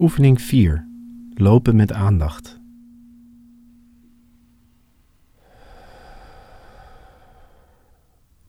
Oefening 0.00 0.40
4. 0.40 0.88
Lopen 1.34 1.76
met 1.76 1.92
aandacht. 1.92 2.60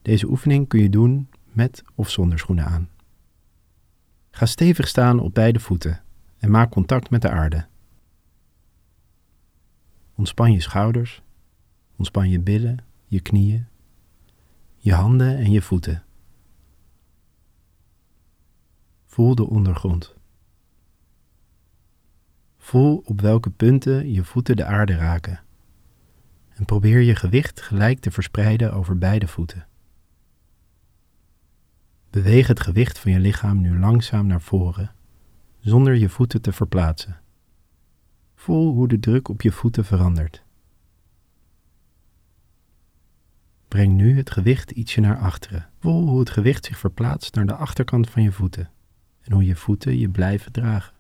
Deze 0.01 0.29
oefening 0.29 0.67
kun 0.67 0.81
je 0.81 0.89
doen 0.89 1.29
met 1.43 1.83
of 1.96 2.09
zonder 2.09 2.39
schoenen 2.39 2.66
aan. 2.66 2.89
Ga 4.31 4.45
stevig 4.45 4.88
staan 4.88 5.20
op 5.20 5.34
beide 5.34 5.59
voeten 5.59 6.04
en 6.38 6.52
maak 6.52 6.71
contact 6.71 7.09
met 7.09 7.21
de 7.21 7.30
aarde. 7.30 7.68
Ontspan 10.16 10.52
je 10.52 10.61
schouders, 10.61 11.21
ontspan 11.95 12.29
je 12.29 12.39
billen, 12.39 12.84
je 13.05 13.20
knieën, 13.20 13.68
je 14.77 14.93
handen 14.93 15.38
en 15.38 15.52
je 15.52 15.61
voeten. 15.61 16.04
Voel 19.05 19.36
de 19.36 19.47
ondergrond. 19.47 20.19
Voel 22.70 23.02
op 23.05 23.22
welke 23.22 23.50
punten 23.50 24.12
je 24.12 24.23
voeten 24.23 24.55
de 24.55 24.66
aarde 24.66 24.96
raken. 24.96 25.44
En 26.50 26.66
probeer 26.66 27.00
je 27.00 27.16
gewicht 27.16 27.62
gelijk 27.62 28.00
te 28.00 28.12
verspreiden 28.12 28.73
over 28.73 28.98
beide 28.98 29.28
voeten. 29.28 29.68
Beweeg 32.09 32.48
het 32.48 32.59
gewicht 32.59 33.00
van 33.00 33.12
je 33.12 33.20
lichaam 33.20 33.62
nu 33.62 33.80
langzaam 33.80 34.28
naar 34.28 34.42
voren, 34.42 34.95
zonder 35.59 35.95
je 35.95 36.09
voeten 36.09 36.42
te 36.42 36.52
verplaatsen. 36.52 37.22
Voel 38.36 38.73
hoe 38.73 38.88
de 38.88 39.00
druk 39.00 39.28
op 39.28 39.42
je 39.42 39.52
voeten 39.52 39.86
verandert. 39.86 40.44
Breng 43.67 43.94
nu 43.94 44.17
het 44.17 44.31
gewicht 44.31 44.72
ietsje 44.72 45.02
naar 45.02 45.17
achteren. 45.17 45.70
Voel 45.80 46.08
hoe 46.08 46.20
het 46.20 46.30
gewicht 46.30 46.66
zich 46.66 46.78
verplaatst 46.78 47.36
naar 47.36 47.45
de 47.45 47.56
achterkant 47.56 48.09
van 48.09 48.23
je 48.23 48.31
voeten 48.31 48.72
en 49.22 49.34
hoe 49.34 49.45
je 49.45 49.56
voeten 49.56 49.98
je 49.98 50.09
blijven 50.09 50.52
dragen. 50.52 50.98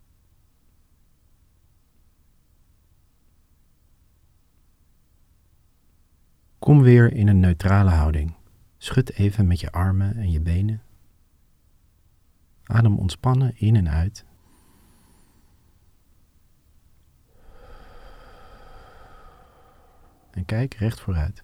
Kom 6.69 6.81
weer 6.81 7.13
in 7.13 7.27
een 7.27 7.39
neutrale 7.39 7.89
houding. 7.89 8.35
Schud 8.77 9.13
even 9.13 9.47
met 9.47 9.59
je 9.59 9.71
armen 9.71 10.15
en 10.15 10.31
je 10.31 10.39
benen. 10.39 10.81
Adem 12.63 12.97
ontspannen 12.97 13.53
in 13.55 13.75
en 13.75 13.89
uit. 13.89 14.25
En 20.31 20.45
kijk 20.45 20.73
recht 20.73 20.99
vooruit. 20.99 21.43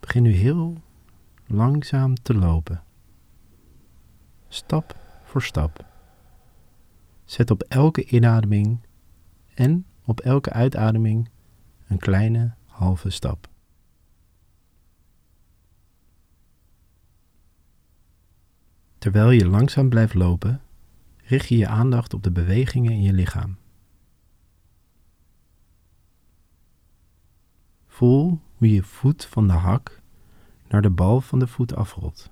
Begin 0.00 0.22
nu 0.22 0.30
heel 0.30 0.76
langzaam 1.46 2.14
te 2.14 2.34
lopen. 2.34 2.82
Stap 4.48 4.96
voor 5.24 5.42
stap. 5.42 5.84
Zet 7.24 7.50
op 7.50 7.62
elke 7.62 8.04
inademing 8.04 8.86
en 9.54 9.86
op 10.04 10.20
elke 10.20 10.50
uitademing 10.50 11.28
een 11.86 11.98
kleine 11.98 12.56
halve 12.78 13.10
stap. 13.10 13.48
Terwijl 18.98 19.30
je 19.30 19.48
langzaam 19.48 19.88
blijft 19.88 20.14
lopen, 20.14 20.62
richt 21.16 21.48
je 21.48 21.56
je 21.56 21.68
aandacht 21.68 22.14
op 22.14 22.22
de 22.22 22.30
bewegingen 22.30 22.92
in 22.92 23.02
je 23.02 23.12
lichaam. 23.12 23.56
Voel 27.86 28.40
hoe 28.56 28.72
je 28.72 28.82
voet 28.82 29.24
van 29.24 29.46
de 29.46 29.52
hak 29.52 30.00
naar 30.68 30.82
de 30.82 30.90
bal 30.90 31.20
van 31.20 31.38
de 31.38 31.46
voet 31.46 31.74
afrolt. 31.74 32.30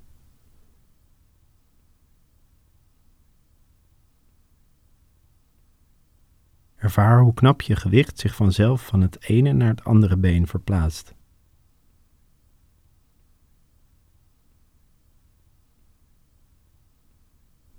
Ervaar 6.86 7.20
hoe 7.20 7.34
knap 7.34 7.60
je 7.60 7.76
gewicht 7.76 8.18
zich 8.18 8.34
vanzelf 8.34 8.86
van 8.86 9.00
het 9.00 9.22
ene 9.24 9.52
naar 9.52 9.68
het 9.68 9.84
andere 9.84 10.16
been 10.16 10.46
verplaatst. 10.46 11.14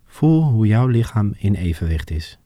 Voel 0.05 0.43
hoe 0.43 0.67
jouw 0.67 0.87
lichaam 0.87 1.33
in 1.37 1.55
evenwicht 1.55 2.11
is. 2.11 2.39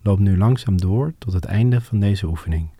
Loop 0.00 0.18
nu 0.18 0.38
langzaam 0.38 0.76
door 0.76 1.14
tot 1.18 1.32
het 1.32 1.44
einde 1.44 1.80
van 1.80 2.00
deze 2.00 2.26
oefening. 2.26 2.73